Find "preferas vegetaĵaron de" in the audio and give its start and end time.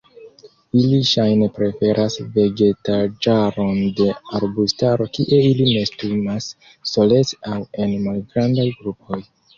1.57-4.07